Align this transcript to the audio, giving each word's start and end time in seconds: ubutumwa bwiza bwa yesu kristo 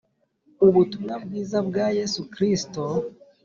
ubutumwa 0.65 1.15
bwiza 1.23 1.57
bwa 1.67 1.85
yesu 1.97 2.21
kristo 2.33 2.81